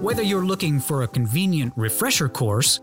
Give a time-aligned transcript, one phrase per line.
[0.00, 2.80] Whether you're looking for a convenient refresher course,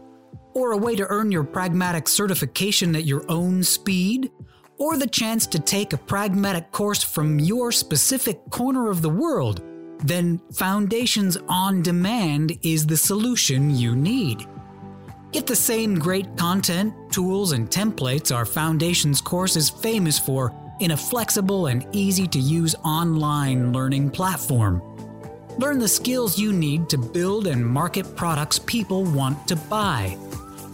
[0.56, 4.32] or a way to earn your pragmatic certification at your own speed,
[4.80, 9.62] or the chance to take a pragmatic course from your specific corner of the world,
[10.04, 14.48] then Foundations on Demand is the solution you need.
[15.32, 20.92] Get the same great content, tools, and templates our Foundations course is famous for in
[20.92, 24.82] a flexible and easy to use online learning platform.
[25.60, 30.18] Learn the skills you need to build and market products people want to buy.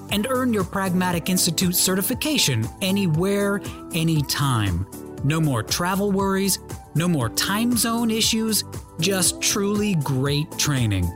[0.10, 3.60] And earn your Pragmatic Institute certification anywhere,
[3.94, 4.88] anytime.
[5.26, 6.60] No more travel worries,
[6.96, 8.64] no more time zone issues,
[9.02, 11.12] just truly great training.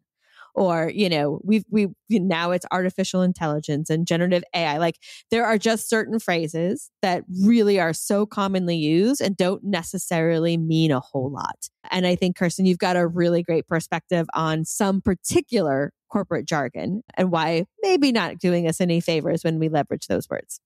[0.53, 4.97] or you know we've we now it's artificial intelligence and generative ai like
[5.31, 10.91] there are just certain phrases that really are so commonly used and don't necessarily mean
[10.91, 15.01] a whole lot and i think kirsten you've got a really great perspective on some
[15.01, 20.29] particular corporate jargon and why maybe not doing us any favors when we leverage those
[20.29, 20.59] words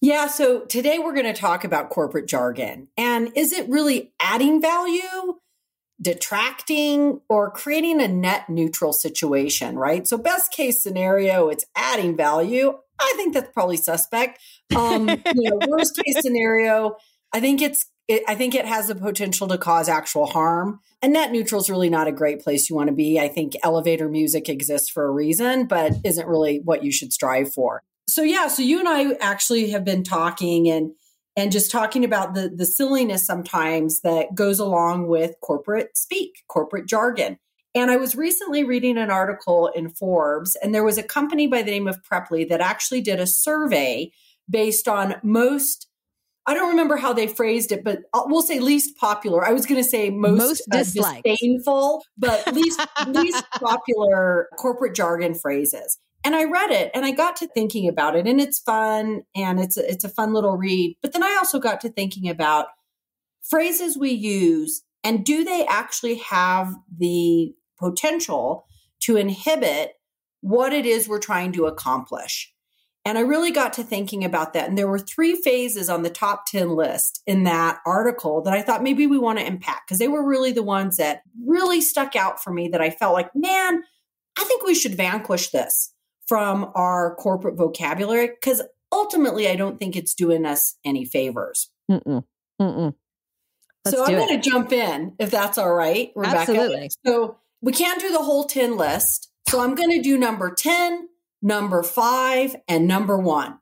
[0.00, 2.88] yeah, so today we're going to talk about corporate jargon.
[2.94, 5.38] And is it really adding value?
[6.00, 10.06] Detracting or creating a net neutral situation, right?
[10.06, 12.76] So, best case scenario, it's adding value.
[13.00, 14.40] I think that's probably suspect.
[14.76, 16.96] Um, you know, worst case scenario,
[17.32, 20.80] I think it's it, I think it has the potential to cause actual harm.
[21.00, 23.18] And net neutral is really not a great place you want to be.
[23.18, 27.52] I think elevator music exists for a reason, but isn't really what you should strive
[27.52, 27.82] for.
[28.06, 30.92] So yeah, so you and I actually have been talking and
[31.36, 36.86] and just talking about the the silliness sometimes that goes along with corporate speak, corporate
[36.86, 37.38] jargon.
[37.74, 41.62] And I was recently reading an article in Forbes, and there was a company by
[41.62, 44.12] the name of Preply that actually did a survey
[44.48, 45.88] based on most.
[46.46, 49.44] I don't remember how they phrased it, but we'll say least popular.
[49.44, 55.34] I was going to say most, most uh, disdainful, but least least popular corporate jargon
[55.34, 59.22] phrases and I read it and I got to thinking about it and it's fun
[59.36, 60.96] and it's a, it's a fun little read.
[61.02, 62.66] But then I also got to thinking about
[63.42, 68.66] phrases we use and do they actually have the potential
[69.00, 69.92] to inhibit
[70.40, 72.50] what it is we're trying to accomplish?
[73.06, 74.66] And I really got to thinking about that.
[74.66, 78.62] And there were three phases on the top 10 list in that article that I
[78.62, 82.16] thought maybe we want to impact because they were really the ones that really stuck
[82.16, 83.82] out for me that I felt like, man,
[84.38, 85.93] I think we should vanquish this
[86.26, 88.62] from our corporate vocabulary because
[88.92, 91.70] ultimately I don't think it's doing us any favors.
[91.90, 92.24] Mm-mm.
[92.60, 92.94] Mm-mm.
[93.86, 96.38] so I'm going to jump in if that's all right, Rebecca.
[96.38, 96.90] Absolutely.
[97.04, 99.30] So we can't do the whole 10 list.
[99.48, 101.08] So I'm going to do number 10,
[101.42, 103.58] number five, and number one.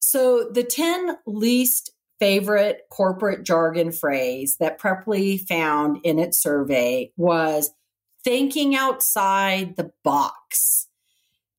[0.00, 7.70] So the 10 least favorite corporate jargon phrase that Preply found in its survey was
[8.24, 10.85] thinking outside the box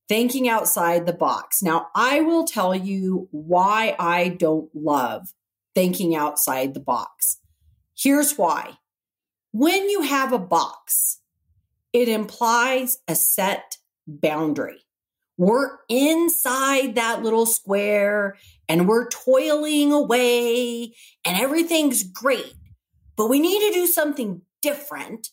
[0.10, 1.62] thinking outside the box.
[1.62, 5.34] Now, I will tell you why I don't love
[5.76, 7.40] thinking outside the box.
[7.98, 8.78] Here's why.
[9.52, 11.20] When you have a box,
[11.94, 13.78] it implies a set
[14.08, 14.84] boundary.
[15.38, 18.36] we're inside that little square
[18.68, 20.94] and we're toiling away
[21.24, 22.56] and everything's great,
[23.16, 25.30] but we need to do something different.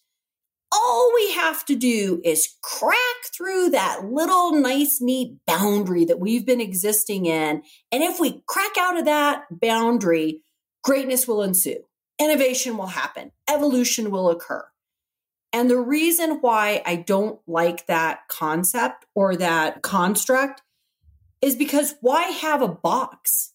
[0.75, 2.99] All we have to do is crack
[3.37, 7.63] through that little nice, neat boundary that we've been existing in.
[7.93, 10.41] And if we crack out of that boundary,
[10.83, 11.85] greatness will ensue,
[12.19, 14.67] innovation will happen, evolution will occur.
[15.53, 20.63] And the reason why I don't like that concept or that construct
[21.41, 23.53] is because why have a box?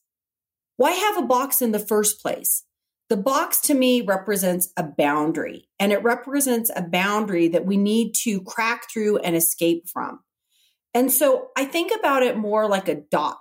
[0.78, 2.64] Why have a box in the first place?
[3.10, 8.14] The box to me represents a boundary, and it represents a boundary that we need
[8.22, 10.20] to crack through and escape from.
[10.94, 13.40] And so I think about it more like a dot.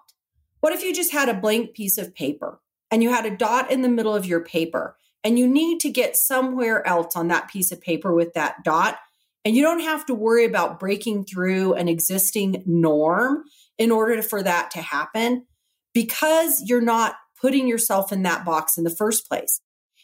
[0.61, 2.61] What if you just had a blank piece of paper
[2.91, 5.91] and you had a dot in the middle of your paper and you need to
[5.91, 8.99] get somewhere else on that piece of paper with that dot.
[9.44, 13.44] And you don't have to worry about breaking through an existing norm
[13.79, 15.47] in order for that to happen
[15.94, 19.61] because you're not putting yourself in that box in the first place.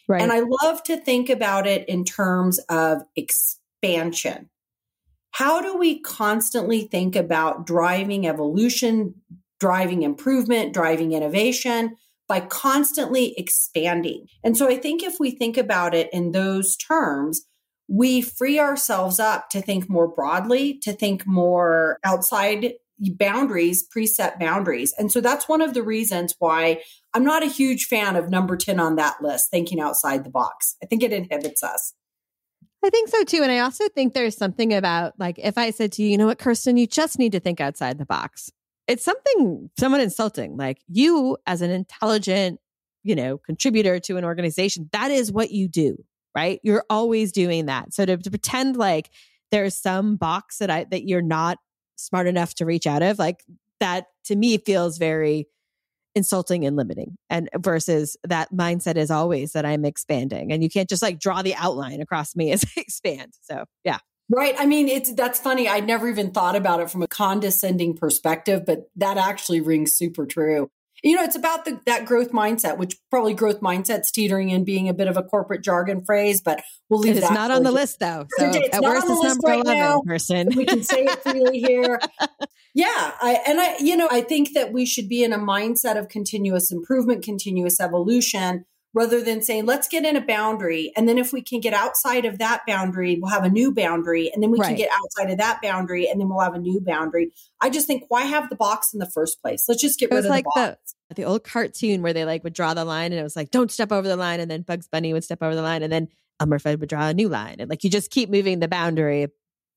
[0.07, 0.21] Right.
[0.21, 4.49] And I love to think about it in terms of expansion.
[5.31, 9.15] How do we constantly think about driving evolution,
[9.59, 11.97] driving improvement, driving innovation?
[12.27, 14.27] by constantly expanding.
[14.43, 17.45] And so I think if we think about it in those terms,
[17.87, 24.93] we free ourselves up to think more broadly, to think more outside boundaries, preset boundaries.
[24.97, 26.81] And so that's one of the reasons why
[27.15, 30.75] I'm not a huge fan of number 10 on that list, thinking outside the box.
[30.83, 31.93] I think it inhibits us.
[32.83, 33.41] I think so too.
[33.41, 36.27] And I also think there's something about like if I said to you, you know
[36.27, 38.51] what, Kirsten, you just need to think outside the box
[38.87, 40.57] it's something somewhat insulting.
[40.57, 42.59] Like you, as an intelligent,
[43.03, 45.97] you know, contributor to an organization, that is what you do,
[46.35, 46.59] right?
[46.63, 47.93] You're always doing that.
[47.93, 49.09] So to, to pretend like
[49.51, 51.57] there's some box that I that you're not
[51.95, 53.43] smart enough to reach out of, like
[53.79, 55.47] that to me feels very
[56.15, 57.17] insulting and limiting.
[57.29, 60.51] And versus that mindset is always that I'm expanding.
[60.51, 63.33] And you can't just like draw the outline across me as I expand.
[63.41, 63.99] So yeah.
[64.29, 64.55] Right.
[64.57, 65.69] I mean, it's that's funny.
[65.69, 70.25] I never even thought about it from a condescending perspective, but that actually rings super
[70.25, 70.71] true.
[71.03, 74.89] You know, it's about the, that growth mindset, which probably growth mindset's teetering in being
[74.89, 77.23] a bit of a corporate jargon phrase, but we'll leave that.
[77.23, 78.25] it's not on the list though.
[78.37, 80.01] So it's not on the list right now.
[80.01, 80.49] person.
[80.55, 81.99] we can say it freely here.
[82.75, 83.13] Yeah.
[83.21, 86.09] I, and I, you know, I think that we should be in a mindset of
[86.09, 90.91] continuous improvement, continuous evolution rather than saying, let's get in a boundary.
[90.95, 94.29] And then if we can get outside of that boundary, we'll have a new boundary.
[94.33, 94.67] And then we right.
[94.67, 97.31] can get outside of that boundary and then we'll have a new boundary.
[97.61, 99.65] I just think, why have the box in the first place?
[99.67, 100.95] Let's just get it rid of like the box.
[101.09, 103.51] The, the old cartoon where they like would draw the line and it was like,
[103.51, 104.41] don't step over the line.
[104.41, 106.09] And then Bugs Bunny would step over the line and then
[106.41, 107.57] Elmer Fudd would draw a new line.
[107.59, 109.27] And like you just keep moving the boundary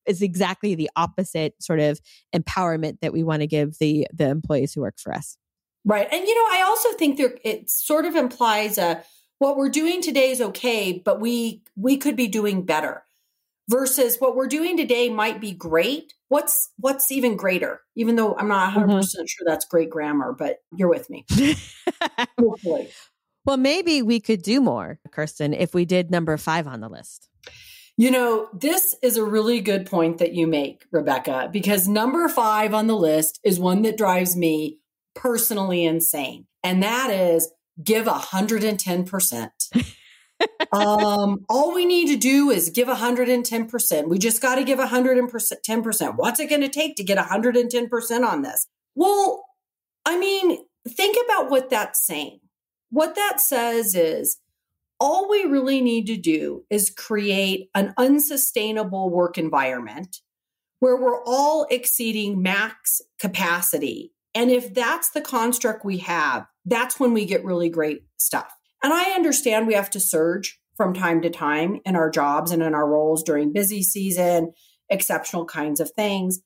[0.08, 2.00] is exactly the opposite sort of
[2.34, 5.36] empowerment that we want to give the the employees who work for us.
[5.88, 6.08] Right.
[6.12, 9.02] And, you know, I also think there, it sort of implies a,
[9.38, 13.04] what we're doing today is okay, but we, we could be doing better
[13.68, 16.12] versus what we're doing today might be great.
[16.28, 17.80] What's, what's even greater?
[17.96, 19.24] Even though I'm not 100% mm-hmm.
[19.26, 21.24] sure that's great grammar, but you're with me.
[22.38, 22.90] Hopefully.
[23.46, 27.30] Well, maybe we could do more, Kirsten, if we did number five on the list.
[27.98, 32.72] You know, this is a really good point that you make, Rebecca, because number five
[32.72, 34.78] on the list is one that drives me
[35.16, 36.46] personally insane.
[36.62, 37.50] And that is
[37.82, 39.50] give 110%.
[40.72, 44.08] um, all we need to do is give 110%.
[44.08, 46.16] We just got to give 110%.
[46.16, 48.68] What's it going to take to get 110% on this?
[48.94, 49.44] Well,
[50.06, 50.58] I mean,
[50.88, 52.38] think about what that's saying.
[52.90, 54.38] What that says is
[55.00, 60.18] all we really need to do is create an unsustainable work environment
[60.80, 67.12] where we're all exceeding max capacity and if that's the construct we have, that's when
[67.12, 68.54] we get really great stuff.
[68.84, 72.62] And I understand we have to surge from time to time in our jobs and
[72.62, 74.52] in our roles during busy season,
[74.88, 76.40] exceptional kinds of things.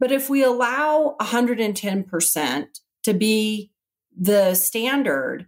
[0.00, 2.66] But if we allow 110%
[3.04, 3.70] to be
[4.18, 5.46] the standard,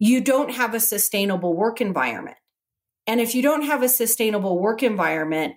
[0.00, 2.38] you don't have a sustainable work environment.
[3.06, 5.54] And if you don't have a sustainable work environment,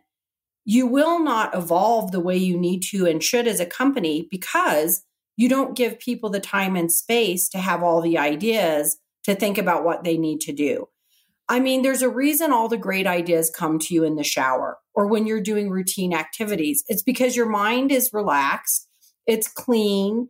[0.66, 5.04] you will not evolve the way you need to and should as a company because
[5.38, 9.58] you don't give people the time and space to have all the ideas to think
[9.58, 10.90] about what they need to do.
[11.48, 14.78] I mean, there's a reason all the great ideas come to you in the shower
[14.94, 16.84] or when you're doing routine activities.
[16.88, 18.88] It's because your mind is relaxed,
[19.26, 20.30] it's clean,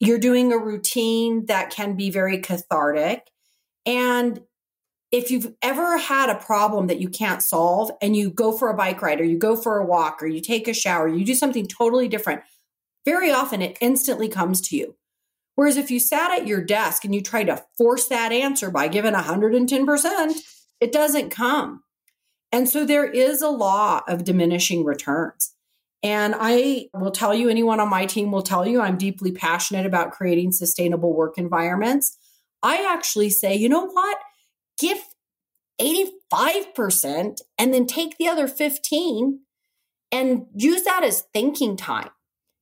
[0.00, 3.30] you're doing a routine that can be very cathartic.
[3.86, 4.40] And
[5.12, 8.76] if you've ever had a problem that you can't solve and you go for a
[8.76, 11.34] bike ride or you go for a walk or you take a shower, you do
[11.34, 12.42] something totally different,
[13.04, 14.96] very often it instantly comes to you.
[15.54, 18.88] Whereas if you sat at your desk and you try to force that answer by
[18.88, 20.32] giving 110%,
[20.80, 21.84] it doesn't come.
[22.50, 25.54] And so there is a law of diminishing returns.
[26.02, 29.86] And I will tell you, anyone on my team will tell you, I'm deeply passionate
[29.86, 32.18] about creating sustainable work environments.
[32.64, 34.18] I actually say, you know what?
[34.80, 34.98] Give
[35.80, 39.40] 85% and then take the other 15
[40.10, 42.10] and use that as thinking time.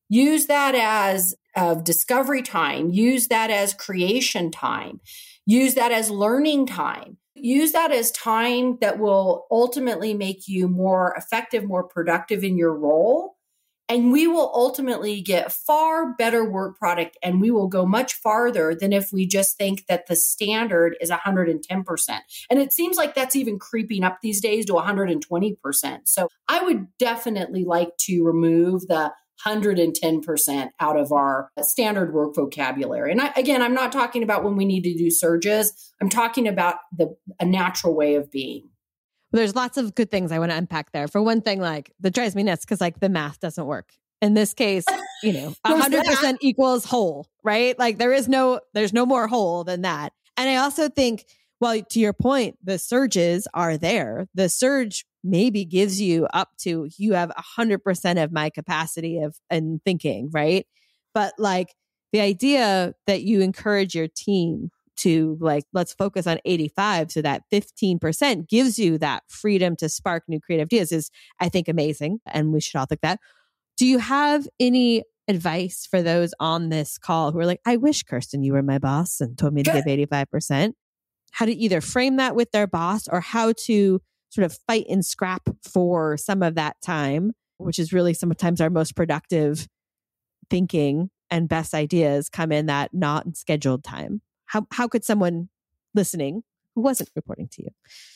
[0.09, 2.89] Use that as of discovery time.
[2.89, 4.99] Use that as creation time.
[5.45, 7.17] Use that as learning time.
[7.35, 12.73] Use that as time that will ultimately make you more effective, more productive in your
[12.73, 13.37] role.
[13.89, 18.73] And we will ultimately get far better work product and we will go much farther
[18.73, 22.19] than if we just think that the standard is 110%.
[22.49, 25.99] And it seems like that's even creeping up these days to 120%.
[26.05, 29.11] So I would definitely like to remove the
[29.45, 33.11] 110% out of our standard work vocabulary.
[33.11, 35.93] And I, again, I'm not talking about when we need to do surges.
[36.01, 38.69] I'm talking about the a natural way of being.
[39.33, 41.07] There's lots of good things I want to unpack there.
[41.07, 43.91] For one thing, like that drives me nuts because like the math doesn't work.
[44.21, 44.85] In this case,
[45.21, 47.77] you know, hundred percent equals whole, right?
[47.77, 50.13] Like there is no, there's no more whole than that.
[50.37, 51.25] And I also think,
[51.59, 54.27] well, to your point, the surges are there.
[54.33, 59.81] The surge maybe gives you up to you have 100% of my capacity of and
[59.83, 60.67] thinking right
[61.13, 61.73] but like
[62.11, 67.43] the idea that you encourage your team to like let's focus on 85 so that
[67.51, 71.09] 15% gives you that freedom to spark new creative ideas is
[71.39, 73.19] i think amazing and we should all think that.
[73.77, 78.03] Do you have any advice for those on this call who are like i wish
[78.03, 80.73] kirsten you were my boss and told me to give 85%
[81.33, 85.05] how to either frame that with their boss or how to sort of fight and
[85.05, 89.67] scrap for some of that time, which is really sometimes our most productive
[90.49, 94.21] thinking and best ideas come in that not scheduled time.
[94.53, 95.49] How how could someone
[95.95, 96.43] listening
[96.75, 97.69] who wasn't reporting to you?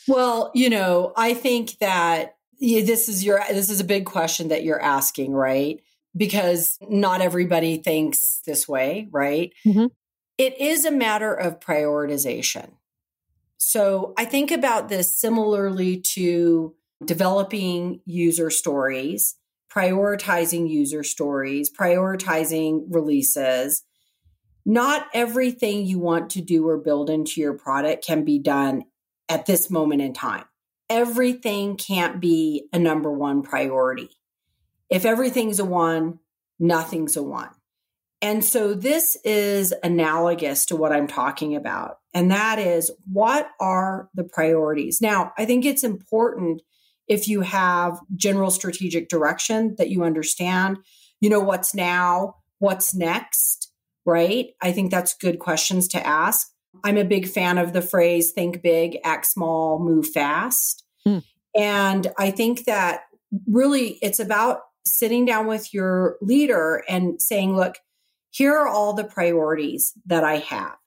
[0.08, 4.64] Well, you know, I think that this is your this is a big question that
[4.64, 5.82] you're asking, right?
[6.16, 9.52] Because not everybody thinks this way, right?
[9.66, 9.88] Mm-hmm.
[10.38, 12.74] It is a matter of prioritization.
[13.58, 19.36] So I think about this similarly to developing user stories,
[19.72, 23.84] prioritizing user stories, prioritizing releases.
[24.70, 28.84] Not everything you want to do or build into your product can be done
[29.30, 30.44] at this moment in time.
[30.90, 34.10] Everything can't be a number one priority.
[34.90, 36.20] If everything's a one,
[36.60, 37.48] nothing's a one.
[38.22, 42.00] And so this is analogous to what I'm talking about.
[42.14, 45.00] And that is what are the priorities?
[45.02, 46.62] Now, I think it's important
[47.08, 50.80] if you have general strategic direction that you understand,
[51.22, 53.67] you know, what's now, what's next,
[54.08, 54.52] right?
[54.62, 56.48] I think that's good questions to ask.
[56.84, 60.84] I'm a big fan of the phrase think big, act small, move fast.
[61.06, 61.24] Mm.
[61.56, 63.02] And I think that
[63.46, 67.80] really it's about sitting down with your leader and saying, look,
[68.32, 70.78] here are all the priorities that I have.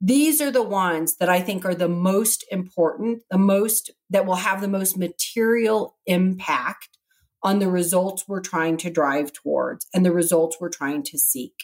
[0.00, 4.36] These are the ones that I think are the most important, the most that will
[4.36, 6.98] have the most material impact
[7.42, 11.54] on the results we're trying to drive towards and the results we're trying to seek.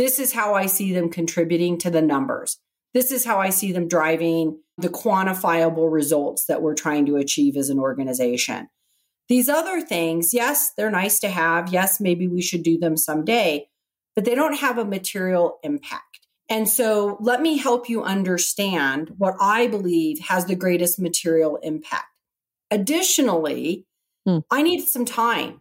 [0.00, 2.58] This is how I see them contributing to the numbers.
[2.94, 7.56] This is how I see them driving the quantifiable results that we're trying to achieve
[7.56, 8.68] as an organization.
[9.28, 11.72] These other things, yes, they're nice to have.
[11.72, 13.66] Yes, maybe we should do them someday
[14.14, 16.26] but they don't have a material impact.
[16.48, 22.06] And so let me help you understand what I believe has the greatest material impact.
[22.70, 23.86] Additionally,
[24.26, 24.38] hmm.
[24.50, 25.60] I need some time,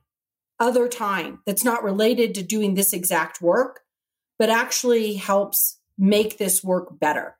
[0.59, 3.81] other time that's not related to doing this exact work,
[4.39, 7.35] but actually helps make this work better.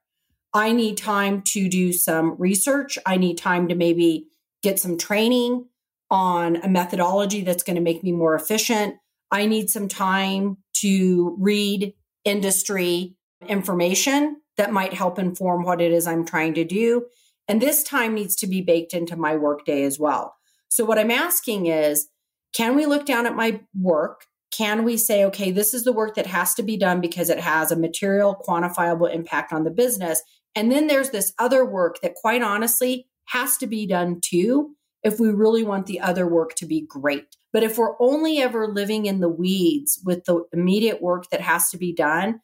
[0.53, 2.99] I need time to do some research.
[3.05, 4.27] I need time to maybe
[4.61, 5.65] get some training
[6.11, 8.95] on a methodology that's going to make me more efficient.
[9.31, 11.93] I need some time to read
[12.25, 13.15] industry
[13.47, 17.05] information that might help inform what it is I'm trying to do.
[17.47, 20.35] And this time needs to be baked into my workday as well.
[20.69, 22.09] So, what I'm asking is
[22.53, 24.25] can we look down at my work?
[24.51, 27.39] Can we say, okay, this is the work that has to be done because it
[27.39, 30.21] has a material, quantifiable impact on the business?
[30.55, 35.19] And then there's this other work that, quite honestly, has to be done too if
[35.19, 37.35] we really want the other work to be great.
[37.53, 41.69] But if we're only ever living in the weeds with the immediate work that has
[41.69, 42.41] to be done,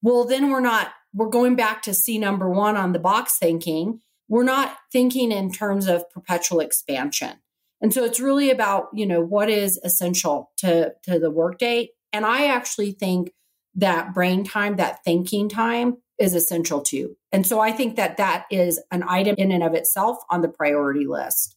[0.00, 4.00] well, then we're not, we're going back to C number one on the box thinking.
[4.28, 7.38] We're not thinking in terms of perpetual expansion.
[7.82, 12.24] And so it's really about, you know, what is essential to, to the workday And
[12.24, 13.32] I actually think
[13.74, 17.16] that brain time, that thinking time is essential too.
[17.32, 20.48] And so I think that that is an item in and of itself on the
[20.48, 21.56] priority list.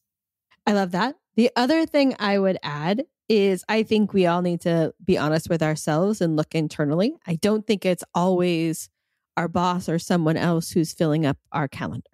[0.66, 1.16] I love that.
[1.36, 5.50] The other thing I would add is I think we all need to be honest
[5.50, 7.16] with ourselves and look internally.
[7.28, 8.90] I don't think it's always
[9.38, 12.10] our boss or someone else who's filling up our calendar.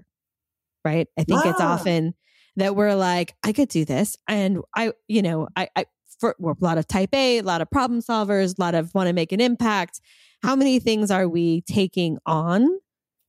[0.84, 1.08] Right?
[1.18, 1.74] I think it's ah.
[1.74, 2.16] often
[2.58, 4.18] that we're like, I could do this.
[4.28, 5.86] And I, you know, I, I
[6.20, 9.08] for a lot of type A, a lot of problem solvers, a lot of want
[9.08, 10.00] to make an impact.
[10.44, 12.68] How many things are we taking on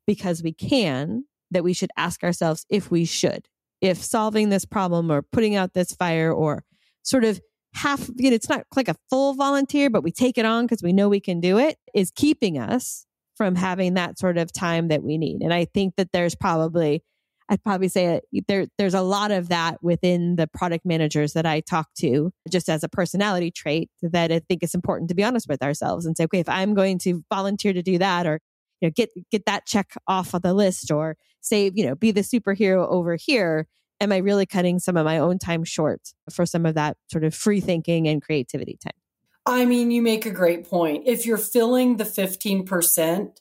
[0.06, 3.48] because we can that we should ask ourselves if we should?
[3.80, 6.64] If solving this problem or putting out this fire or
[7.02, 7.40] sort of
[7.74, 10.82] half, you know, it's not like a full volunteer, but we take it on because
[10.82, 14.88] we know we can do it, is keeping us from having that sort of time
[14.88, 15.40] that we need.
[15.40, 17.02] And I think that there's probably,
[17.48, 21.60] I'd probably say there, there's a lot of that within the product managers that I
[21.60, 25.48] talk to, just as a personality trait that I think it's important to be honest
[25.48, 28.40] with ourselves and say, okay, if I'm going to volunteer to do that or
[28.80, 32.10] you know, get get that check off of the list or say, you know, be
[32.10, 33.66] the superhero over here,
[34.00, 37.24] am I really cutting some of my own time short for some of that sort
[37.24, 38.92] of free thinking and creativity time?
[39.46, 41.04] I mean, you make a great point.
[41.06, 43.36] If you're filling the 15%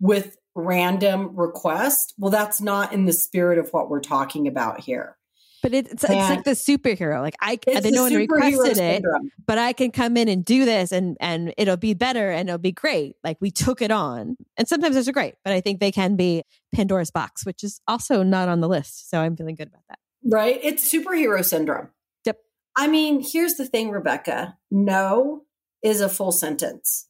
[0.00, 5.16] with random request, well, that's not in the spirit of what we're talking about here.
[5.62, 7.20] But it's, it's like the superhero.
[7.20, 9.26] Like I, I didn't know one requested syndrome.
[9.26, 12.48] it, but I can come in and do this, and and it'll be better, and
[12.48, 13.16] it'll be great.
[13.24, 16.14] Like we took it on, and sometimes those are great, but I think they can
[16.14, 19.10] be Pandora's box, which is also not on the list.
[19.10, 19.98] So I'm feeling good about that.
[20.24, 20.60] Right?
[20.62, 21.88] It's superhero syndrome.
[22.24, 22.38] Yep.
[22.76, 25.42] I mean, here's the thing, Rebecca no
[25.82, 27.08] is a full sentence.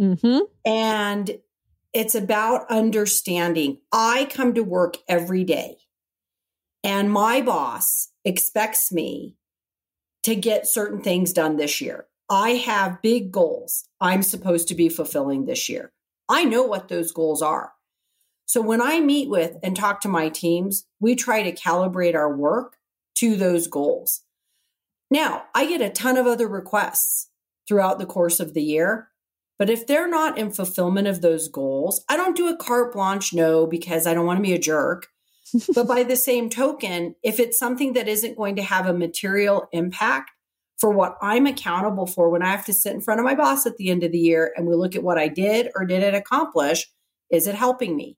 [0.00, 0.38] Mm-hmm.
[0.64, 1.38] And
[1.92, 3.78] it's about understanding.
[3.92, 5.78] I come to work every day,
[6.84, 9.36] and my boss expects me
[10.22, 12.06] to get certain things done this year.
[12.30, 15.92] I have big goals I'm supposed to be fulfilling this year.
[16.28, 17.72] I know what those goals are.
[18.44, 22.34] So when I meet with and talk to my teams, we try to calibrate our
[22.34, 22.76] work
[23.16, 24.22] to those goals.
[25.10, 27.30] Now, I get a ton of other requests
[27.66, 29.07] throughout the course of the year,
[29.58, 33.34] but if they're not in fulfillment of those goals, I don't do a carte blanche
[33.34, 35.08] no because I don't want to be a jerk.
[35.74, 39.66] but by the same token, if it's something that isn't going to have a material
[39.72, 40.30] impact
[40.78, 43.66] for what I'm accountable for when I have to sit in front of my boss
[43.66, 46.14] at the end of the year and we look at what I did or didn't
[46.14, 46.86] accomplish,
[47.30, 48.16] is it helping me?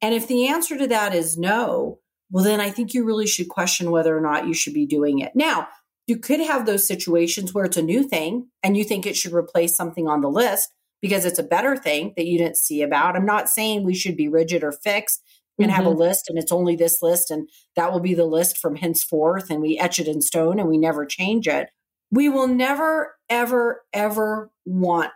[0.00, 1.98] And if the answer to that is no,
[2.30, 5.18] well, then I think you really should question whether or not you should be doing
[5.18, 5.32] it.
[5.34, 5.68] Now,
[6.08, 9.34] you could have those situations where it's a new thing and you think it should
[9.34, 13.14] replace something on the list because it's a better thing that you didn't see about.
[13.14, 15.22] I'm not saying we should be rigid or fixed
[15.58, 15.76] and mm-hmm.
[15.76, 16.00] have a mm-hmm.
[16.00, 19.60] list and it's only this list and that will be the list from henceforth and
[19.60, 21.68] we etch it in stone and we never change it.
[22.10, 25.12] We will never, ever, ever want,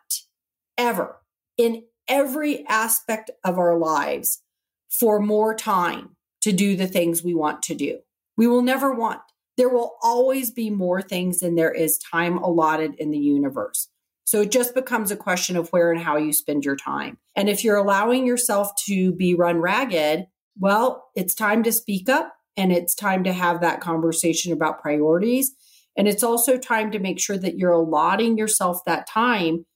[0.76, 1.16] ever,
[1.56, 4.42] in every aspect of our lives
[4.90, 8.00] for more time to do the things we want to do.
[8.36, 9.22] We will never want
[9.56, 13.88] there will always be more things than there is time allotted in the universe.
[14.24, 17.18] So it just becomes a question of where and how you spend your time.
[17.36, 20.26] And if you're allowing yourself to be run ragged,
[20.58, 25.52] well, it's time to speak up and it's time to have that conversation about priorities.
[25.96, 29.66] And it's also time to make sure that you're allotting yourself that time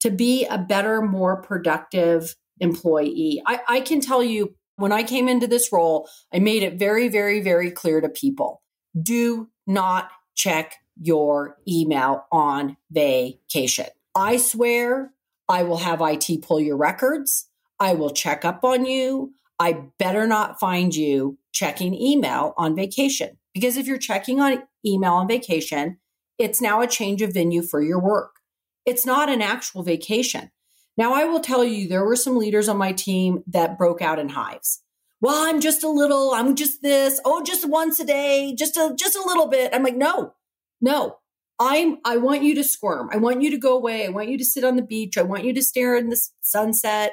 [0.00, 3.42] to be a better, more productive employee.
[3.46, 7.08] I, I can tell you when I came into this role, I made it very,
[7.08, 8.60] very, very clear to people
[9.00, 13.86] do not check your email on vacation.
[14.14, 15.12] I swear
[15.48, 17.48] I will have IT pull your records.
[17.80, 19.32] I will check up on you.
[19.58, 25.14] I better not find you checking email on vacation because if you're checking on email
[25.14, 25.98] on vacation,
[26.38, 28.36] it's now a change of venue for your work.
[28.84, 30.50] It's not an actual vacation.
[30.96, 34.18] Now, I will tell you, there were some leaders on my team that broke out
[34.18, 34.83] in hives
[35.24, 38.94] well, I'm just a little, I'm just this, oh, just once a day, just a
[38.94, 39.74] just a little bit.
[39.74, 40.34] I'm like, no,
[40.82, 41.16] no.
[41.58, 43.08] I'm I want you to squirm.
[43.10, 44.04] I want you to go away.
[44.04, 45.16] I want you to sit on the beach.
[45.16, 47.12] I want you to stare in the sunset.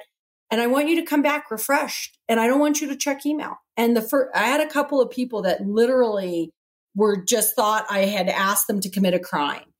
[0.51, 2.17] And I want you to come back refreshed.
[2.27, 3.55] And I don't want you to check email.
[3.77, 6.51] And the first, I had a couple of people that literally
[6.93, 9.71] were just thought I had asked them to commit a crime.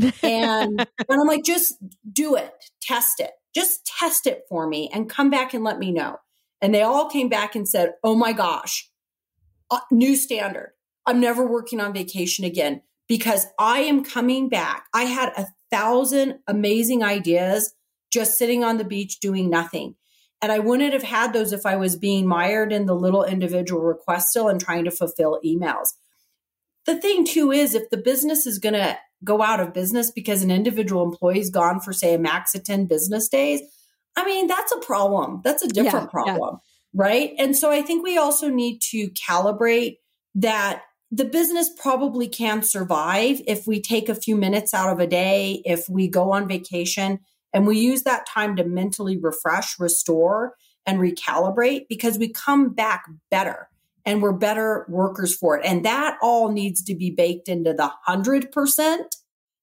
[0.00, 1.74] And, and I'm like, just
[2.12, 5.90] do it, test it, just test it for me and come back and let me
[5.90, 6.18] know.
[6.62, 8.90] And they all came back and said, Oh my gosh,
[9.90, 10.72] new standard.
[11.06, 14.86] I'm never working on vacation again because I am coming back.
[14.94, 17.72] I had a thousand amazing ideas
[18.12, 19.94] just sitting on the beach doing nothing.
[20.42, 23.82] And I wouldn't have had those if I was being mired in the little individual
[23.82, 25.88] request still and trying to fulfill emails.
[26.86, 30.42] the thing too is if the business is going to go out of business because
[30.42, 33.60] an individual employee's gone for say a max of 10 business days,
[34.16, 35.40] I mean, that's a problem.
[35.44, 37.02] That's a different yeah, problem, yeah.
[37.02, 37.34] right?
[37.38, 39.96] And so I think we also need to calibrate
[40.34, 45.06] that the business probably can survive if we take a few minutes out of a
[45.06, 47.20] day, if we go on vacation
[47.52, 50.54] and we use that time to mentally refresh, restore,
[50.86, 53.68] and recalibrate because we come back better
[54.06, 55.66] and we're better workers for it.
[55.66, 58.98] And that all needs to be baked into the 100%.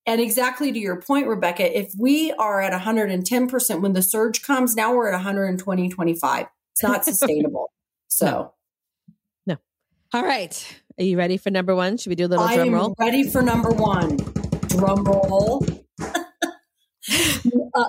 [0.07, 4.73] And exactly to your point, Rebecca, if we are at 110% when the surge comes,
[4.73, 6.45] now we're at 120, 25.
[6.71, 7.73] It's not sustainable.
[8.07, 8.53] So,
[9.45, 9.55] no.
[9.55, 9.57] no.
[10.13, 10.81] All right.
[10.97, 11.97] Are you ready for number one?
[11.97, 12.95] Should we do a little I drum roll?
[12.97, 14.15] ready for number one.
[14.67, 15.65] Drum roll.
[16.01, 17.85] uh,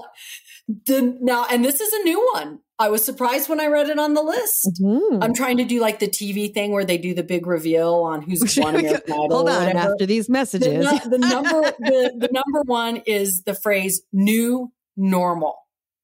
[0.69, 2.61] the, now, and this is a new one.
[2.79, 4.81] I was surprised when I read it on the list.
[4.81, 5.23] Mm-hmm.
[5.23, 8.23] I'm trying to do like the TV thing where they do the big reveal on
[8.23, 9.29] who's won American Idol.
[9.31, 14.03] Hold on, after these messages, the, the number the, the number one is the phrase
[14.13, 15.57] "new normal."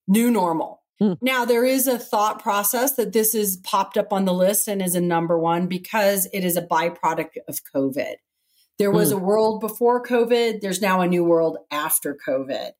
[0.08, 0.82] New normal.
[1.00, 1.18] Mm.
[1.22, 4.82] Now there is a thought process that this is popped up on the list and
[4.82, 8.14] is a number one because it is a byproduct of COVID.
[8.78, 9.16] There was mm.
[9.16, 10.60] a world before COVID.
[10.60, 12.72] There's now a new world after COVID.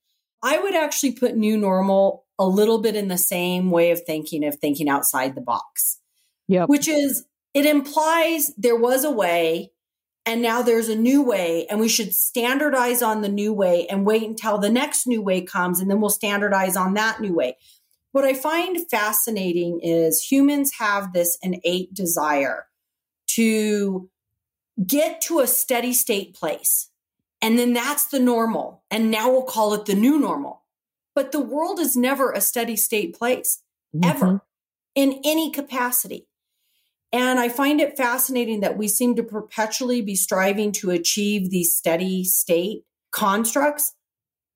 [0.44, 4.44] I would actually put new normal a little bit in the same way of thinking
[4.44, 6.00] of thinking outside the box.
[6.46, 6.66] Yeah.
[6.66, 9.72] Which is it implies there was a way
[10.26, 14.04] and now there's a new way and we should standardize on the new way and
[14.04, 17.56] wait until the next new way comes and then we'll standardize on that new way.
[18.12, 22.66] What I find fascinating is humans have this innate desire
[23.28, 24.10] to
[24.86, 26.90] get to a steady state place
[27.44, 28.82] and then that's the normal.
[28.90, 30.62] And now we'll call it the new normal.
[31.14, 33.60] But the world is never a steady state place,
[33.94, 34.08] mm-hmm.
[34.08, 34.40] ever,
[34.94, 36.26] in any capacity.
[37.12, 41.74] And I find it fascinating that we seem to perpetually be striving to achieve these
[41.74, 43.92] steady state constructs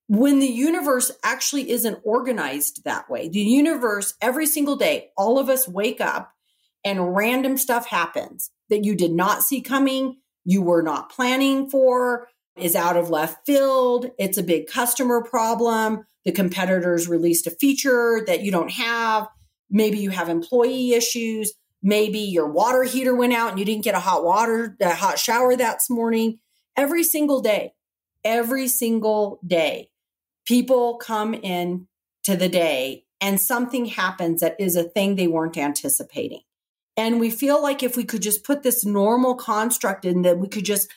[0.07, 3.29] when the universe actually isn't organized that way.
[3.29, 6.33] The universe, every single day, all of us wake up
[6.83, 12.29] and random stuff happens that you did not see coming, you were not planning for,
[12.61, 14.11] is out of left field.
[14.19, 16.05] It's a big customer problem.
[16.25, 19.29] The competitors released a feature that you don't have.
[19.71, 21.53] Maybe you have employee issues.
[21.83, 25.19] Maybe your water heater went out and you didn't get a hot water, a hot
[25.19, 26.39] shower that morning.
[26.77, 27.75] Every single day,
[28.25, 29.91] every single day,
[30.45, 31.87] people come in
[32.25, 36.43] to the day and something happens that is a thing they weren't anticipating.
[36.97, 40.49] And we feel like if we could just put this normal construct in, that we
[40.49, 40.91] could just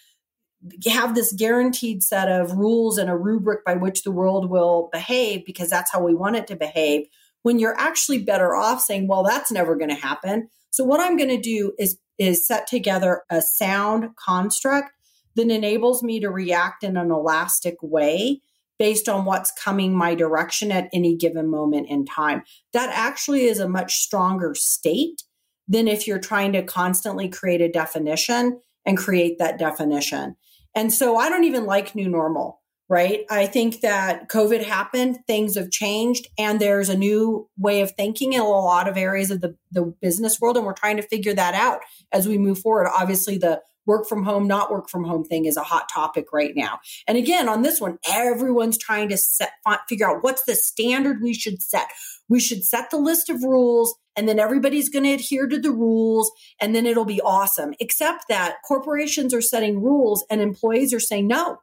[0.88, 5.46] have this guaranteed set of rules and a rubric by which the world will behave
[5.46, 7.08] because that's how we want it to behave
[7.44, 10.48] when you're actually better off saying well that's never going to happen.
[10.70, 14.92] So what i'm going to do is is set together a sound construct
[15.36, 18.42] that enables me to react in an elastic way
[18.78, 22.44] based on what's coming my direction at any given moment in time.
[22.74, 25.24] That actually is a much stronger state
[25.68, 30.36] than if you're trying to constantly create a definition and create that definition
[30.76, 33.26] and so I don't even like new normal, right?
[33.30, 38.34] I think that COVID happened, things have changed, and there's a new way of thinking
[38.34, 40.58] in a lot of areas of the, the business world.
[40.58, 41.82] And we're trying to figure that out
[42.12, 42.88] as we move forward.
[42.94, 46.54] Obviously, the work from home, not work from home thing is a hot topic right
[46.56, 46.80] now.
[47.08, 49.52] And again, on this one, everyone's trying to set,
[49.90, 51.88] figure out what's the standard we should set.
[52.32, 55.70] We should set the list of rules and then everybody's going to adhere to the
[55.70, 57.74] rules and then it'll be awesome.
[57.82, 61.58] Except that corporations are setting rules and employees are saying, no,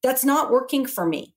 [0.00, 1.34] that's not working for me.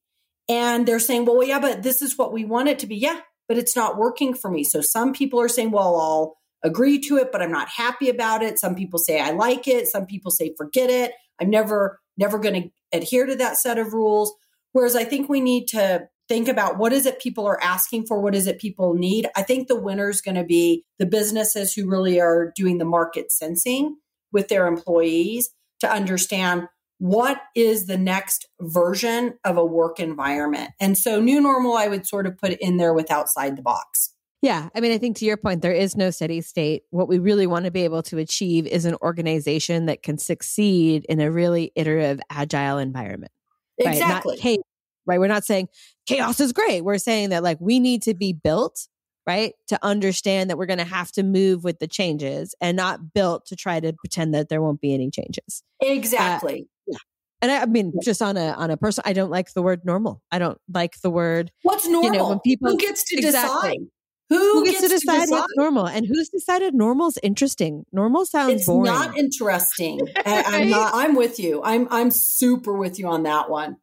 [0.48, 2.96] And they're saying, well, yeah, but this is what we want it to be.
[2.96, 4.64] Yeah, but it's not working for me.
[4.64, 8.44] So some people are saying, well, I'll agree to it, but I'm not happy about
[8.44, 8.60] it.
[8.60, 9.88] Some people say I like it.
[9.88, 11.14] Some people say forget it.
[11.42, 14.32] I'm never, never going to adhere to that set of rules.
[14.74, 18.20] Whereas I think we need to think about what is it people are asking for
[18.20, 21.74] what is it people need i think the winner is going to be the businesses
[21.74, 23.96] who really are doing the market sensing
[24.32, 26.68] with their employees to understand
[27.00, 32.06] what is the next version of a work environment and so new normal i would
[32.06, 34.68] sort of put in there with outside the box yeah.
[34.76, 36.84] I mean, I think to your point, there is no steady state.
[36.90, 41.06] What we really want to be able to achieve is an organization that can succeed
[41.08, 43.32] in a really iterative, agile environment.
[43.78, 44.34] Exactly.
[44.34, 44.58] Right?
[44.58, 44.66] Not
[45.06, 45.20] right?
[45.20, 45.68] We're not saying
[46.06, 46.84] chaos is great.
[46.84, 48.88] We're saying that like we need to be built,
[49.28, 49.54] right?
[49.68, 53.46] To understand that we're going to have to move with the changes and not built
[53.48, 55.64] to try to pretend that there won't be any changes.
[55.82, 56.62] Exactly.
[56.62, 56.98] Uh, yeah.
[57.42, 59.82] And I, I, mean, just on a on a person, I don't like the word
[59.84, 60.22] normal.
[60.32, 61.52] I don't like the word.
[61.64, 62.12] What's normal?
[62.12, 63.72] You know, when people who gets to exactly.
[63.72, 63.88] decide
[64.30, 65.36] Who, Who gets, gets, to decide, decide?
[65.40, 65.88] what's normal?
[65.88, 67.86] And who's decided normal's interesting?
[67.92, 68.86] Normal sounds It's boring.
[68.86, 70.00] not interesting.
[70.26, 70.94] I, I'm not.
[70.96, 71.62] I'm with you.
[71.64, 73.78] I'm I'm super with you on that one.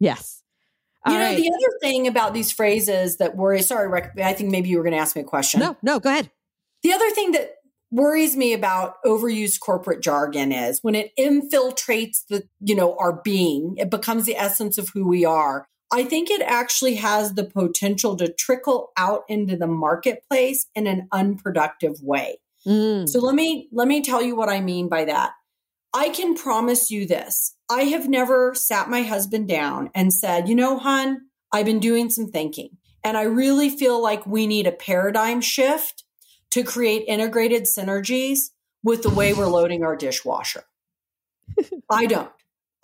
[0.00, 0.42] yes.
[1.06, 1.36] You know, right.
[1.36, 3.62] the other thing about these phrases that worry.
[3.62, 5.60] Sorry, Rick, I think maybe you were going to ask me a question.
[5.60, 6.30] no, no, go ahead.
[6.82, 7.56] The other thing that
[7.90, 13.74] worries me about overused corporate jargon is when it infiltrates the, you know, our being,
[13.78, 15.66] it becomes the essence of who we are.
[15.92, 21.08] I think it actually has the potential to trickle out into the marketplace in an
[21.12, 22.38] unproductive way.
[22.66, 23.08] Mm.
[23.08, 25.32] So let me let me tell you what I mean by that.
[25.94, 27.55] I can promise you this.
[27.68, 32.10] I have never sat my husband down and said, "You know, hon, I've been doing
[32.10, 36.04] some thinking, and I really feel like we need a paradigm shift
[36.50, 38.50] to create integrated synergies
[38.82, 40.64] with the way we're loading our dishwasher."
[41.90, 42.30] I don't.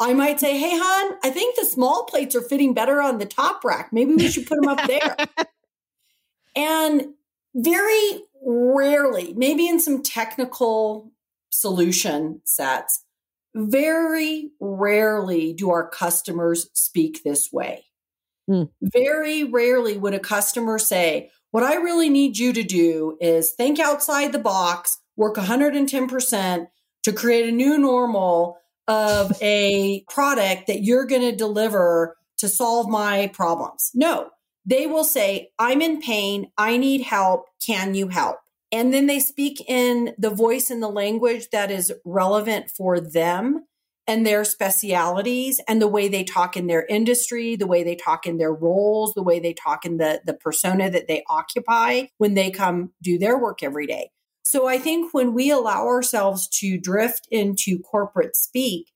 [0.00, 3.26] I might say, "Hey, hon, I think the small plates are fitting better on the
[3.26, 3.92] top rack.
[3.92, 5.16] Maybe we should put them up there."
[6.54, 7.14] And
[7.54, 11.12] very rarely, maybe in some technical
[11.50, 13.04] solution sets,
[13.54, 17.86] very rarely do our customers speak this way.
[18.48, 18.64] Hmm.
[18.80, 23.78] Very rarely would a customer say, What I really need you to do is think
[23.78, 26.66] outside the box, work 110%
[27.04, 32.88] to create a new normal of a product that you're going to deliver to solve
[32.88, 33.90] my problems.
[33.94, 34.30] No,
[34.66, 36.50] they will say, I'm in pain.
[36.58, 37.46] I need help.
[37.64, 38.38] Can you help?
[38.72, 43.66] And then they speak in the voice and the language that is relevant for them
[44.06, 48.26] and their specialities and the way they talk in their industry, the way they talk
[48.26, 52.34] in their roles, the way they talk in the, the persona that they occupy when
[52.34, 54.10] they come do their work every day.
[54.42, 58.90] So I think when we allow ourselves to drift into corporate speak,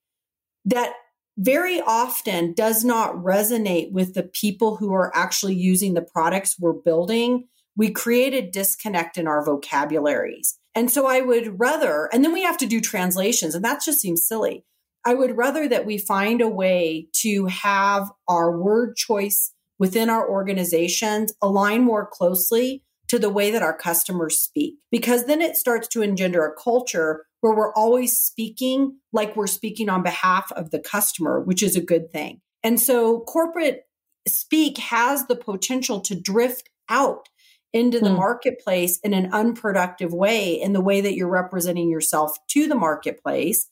[0.65, 0.95] that
[1.39, 6.73] very often does not resonate with the people who are actually using the products we're
[6.73, 7.47] building.
[7.77, 10.59] We create a disconnect in our vocabularies.
[10.75, 14.01] And so I would rather, and then we have to do translations, and that just
[14.01, 14.65] seems silly.
[15.05, 20.29] I would rather that we find a way to have our word choice within our
[20.29, 25.87] organizations align more closely to the way that our customers speak, because then it starts
[25.89, 30.81] to engender a culture where we're always speaking like we're speaking on behalf of the
[30.81, 32.41] customer, which is a good thing.
[32.65, 33.85] And so corporate
[34.27, 37.29] speak has the potential to drift out
[37.77, 38.17] into the Hmm.
[38.17, 43.69] marketplace in an unproductive way in the way that you're representing yourself to the marketplace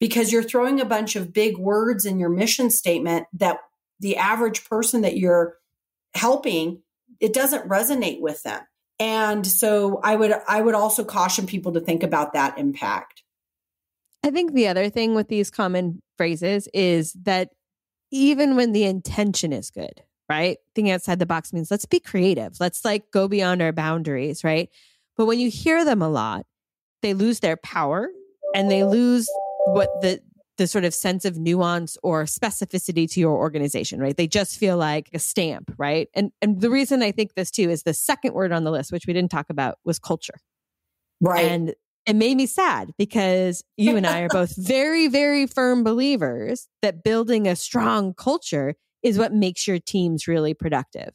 [0.00, 3.58] because you're throwing a bunch of big words in your mission statement that
[4.00, 5.56] the average person that you're
[6.14, 6.82] helping
[7.20, 8.60] it doesn't resonate with them
[8.98, 13.22] and so i would i would also caution people to think about that impact
[14.26, 17.50] I think the other thing with these common phrases is that
[18.10, 20.58] even when the intention is good, right?
[20.74, 22.56] Thinking outside the box means let's be creative.
[22.60, 24.68] Let's like go beyond our boundaries, right?
[25.16, 26.46] But when you hear them a lot,
[27.02, 28.08] they lose their power
[28.54, 29.28] and they lose
[29.66, 30.20] what the
[30.56, 34.16] the sort of sense of nuance or specificity to your organization, right?
[34.16, 36.08] They just feel like a stamp, right?
[36.14, 38.92] And and the reason I think this too is the second word on the list,
[38.92, 40.36] which we didn't talk about, was culture.
[41.20, 41.74] right And
[42.06, 47.02] it made me sad because you and I are both very, very firm believers that
[47.02, 51.10] building a strong culture is what makes your teams really productive.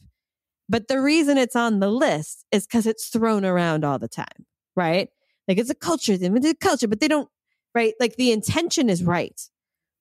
[0.70, 4.46] But the reason it's on the list is because it's thrown around all the time,
[4.76, 5.10] right?
[5.48, 7.28] Like it's a culture, it's a culture, but they don't,
[7.74, 7.96] right?
[8.00, 9.42] Like the intention is right,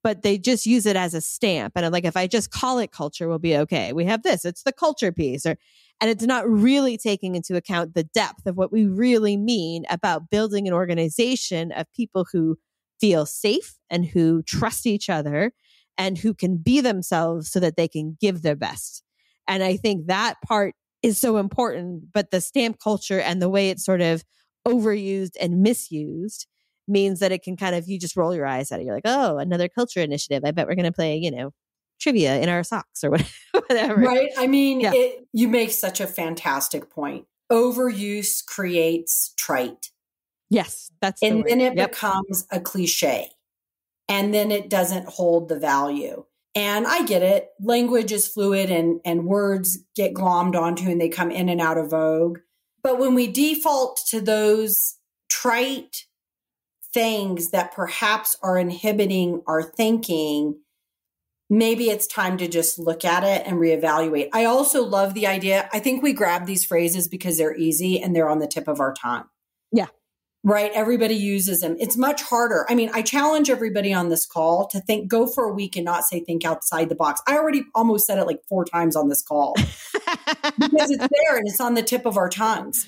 [0.04, 1.72] but they just use it as a stamp.
[1.74, 3.94] And I'm like, if I just call it culture, we'll be okay.
[3.94, 5.56] We have this, it's the culture piece, or
[6.00, 10.30] and it's not really taking into account the depth of what we really mean about
[10.30, 12.58] building an organization of people who
[13.00, 15.52] feel safe and who trust each other
[15.98, 19.02] and who can be themselves so that they can give their best.
[19.46, 22.12] And I think that part is so important.
[22.12, 24.22] But the stamp culture and the way it's sort of
[24.66, 26.46] overused and misused
[26.86, 28.84] means that it can kind of, you just roll your eyes at it.
[28.84, 30.42] You're like, oh, another culture initiative.
[30.46, 31.50] I bet we're going to play, you know,
[32.00, 33.10] trivia in our socks or
[33.52, 33.96] whatever.
[34.00, 34.92] right i mean Yeah.
[34.94, 39.90] it, you make such a fantastic point overuse creates trite
[40.50, 41.48] Yes, that's the and word.
[41.48, 41.90] then it Yep.
[41.90, 43.30] becomes a cliche
[44.08, 46.24] and then it doesn't hold the value.
[46.54, 47.50] And i get it.
[47.60, 51.78] Language is fluid and and words get glommed onto and they come in and out
[51.78, 52.38] of vogue.
[52.82, 54.96] But when we default to those
[55.28, 56.04] trite
[56.94, 60.58] things that perhaps are inhibiting our thinking
[61.50, 64.28] maybe it's time to just look at it and reevaluate.
[64.34, 68.16] I also love the idea i think we grab these phrases because they're easy and
[68.16, 69.24] they're on the tip of our tongue
[70.44, 70.70] right?
[70.72, 71.76] Everybody uses them.
[71.80, 72.64] It's much harder.
[72.68, 75.84] I mean, I challenge everybody on this call to think, go for a week and
[75.84, 77.20] not say think outside the box.
[77.26, 79.54] I already almost said it like four times on this call
[80.58, 82.86] because it's there and it's on the tip of our tongues.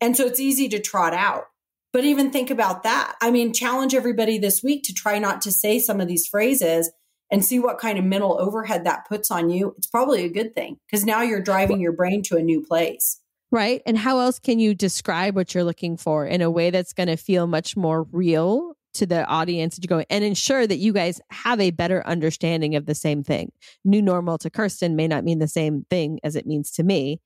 [0.00, 1.46] And so it's easy to trot out.
[1.92, 3.16] But even think about that.
[3.20, 6.90] I mean, challenge everybody this week to try not to say some of these phrases
[7.30, 9.74] and see what kind of mental overhead that puts on you.
[9.76, 13.21] It's probably a good thing because now you're driving your brain to a new place.
[13.52, 13.82] Right.
[13.84, 17.08] And how else can you describe what you're looking for in a way that's going
[17.08, 20.94] to feel much more real to the audience that you go and ensure that you
[20.94, 23.52] guys have a better understanding of the same thing.
[23.84, 27.20] New normal to Kirsten may not mean the same thing as it means to me.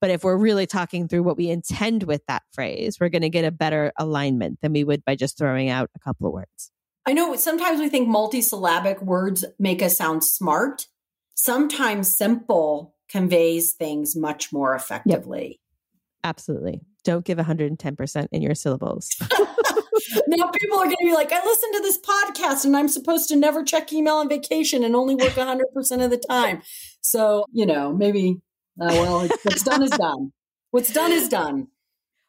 [0.00, 3.28] But if we're really talking through what we intend with that phrase, we're going to
[3.28, 6.70] get a better alignment than we would by just throwing out a couple of words.
[7.04, 10.86] I know sometimes we think multisyllabic words make us sound smart.
[11.34, 15.48] Sometimes simple conveys things much more effectively.
[15.48, 15.56] Yep.
[16.24, 16.80] Absolutely.
[17.04, 19.10] Don't give 110% in your syllables.
[20.26, 23.28] now people are going to be like, I listened to this podcast and I'm supposed
[23.28, 26.62] to never check email on vacation and only work 100% of the time.
[27.00, 28.40] So, you know, maybe,
[28.80, 30.32] uh, well, what's done is done.
[30.70, 31.68] What's done is done.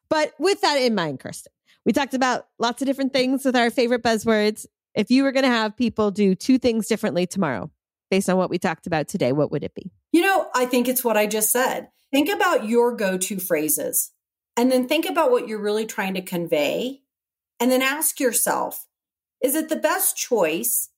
[0.10, 1.52] But with that in mind, Kirsten,
[1.86, 4.66] we talked about lots of different things with our favorite buzzwords.
[4.96, 7.70] If you were going to have people do two things differently tomorrow,
[8.10, 9.92] based on what we talked about today, what would it be?
[10.12, 11.88] You know, I think it's what I just said.
[12.12, 14.12] Think about your go to phrases
[14.58, 17.02] and then think about what you're really trying to convey.
[17.62, 18.86] And then ask yourself,
[19.42, 20.90] is it the best choice?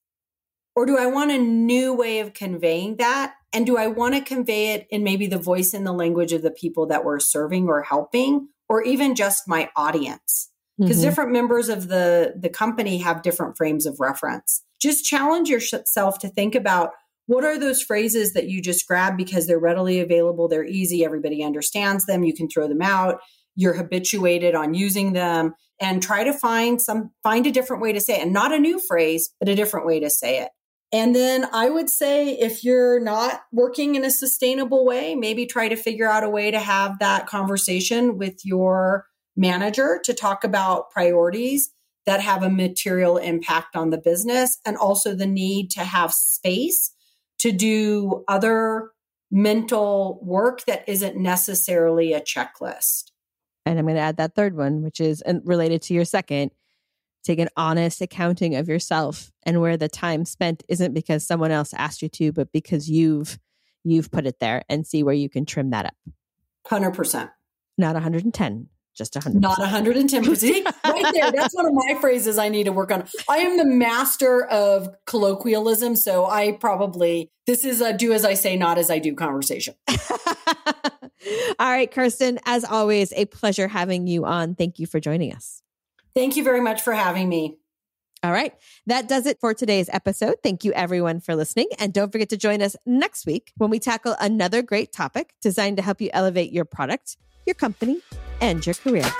[0.75, 3.35] Or do I want a new way of conveying that?
[3.53, 6.41] And do I want to convey it in maybe the voice and the language of
[6.41, 10.49] the people that we're serving or helping, or even just my audience?
[10.79, 11.09] Because mm-hmm.
[11.09, 14.63] different members of the, the company have different frames of reference.
[14.81, 16.91] Just challenge yourself to think about
[17.27, 21.43] what are those phrases that you just grab because they're readily available, they're easy, everybody
[21.43, 23.19] understands them, you can throw them out,
[23.55, 27.99] you're habituated on using them and try to find some find a different way to
[27.99, 30.49] say it and not a new phrase, but a different way to say it.
[30.93, 35.69] And then I would say if you're not working in a sustainable way, maybe try
[35.69, 39.05] to figure out a way to have that conversation with your
[39.37, 41.71] manager to talk about priorities
[42.05, 46.91] that have a material impact on the business and also the need to have space
[47.41, 48.91] to do other
[49.31, 53.11] mental work that isn't necessarily a checklist.
[53.65, 56.51] And I'm going to add that third one, which is related to your second.
[57.23, 61.73] Take an honest accounting of yourself and where the time spent isn't because someone else
[61.73, 63.39] asked you to, but because you've
[63.83, 65.95] you've put it there and see where you can trim that up.
[66.67, 67.31] 100%.
[67.77, 70.63] Not 110, just 100 not 110 see?
[70.85, 71.31] Right there.
[71.31, 73.07] That's one of my phrases i need to work on.
[73.29, 78.33] I am the master of colloquialism so i probably this is a do as i
[78.33, 79.75] say not as i do conversation.
[81.59, 84.55] All right kirsten as always a pleasure having you on.
[84.55, 85.61] Thank you for joining us.
[86.13, 87.57] Thank you very much for having me
[88.23, 88.53] all right.
[88.85, 90.35] That does it for today's episode.
[90.43, 91.67] Thank you everyone for listening.
[91.79, 95.77] And don't forget to join us next week when we tackle another great topic designed
[95.77, 97.99] to help you elevate your product, your company,
[98.39, 99.11] and your career.